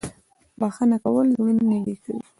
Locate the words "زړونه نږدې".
1.33-1.95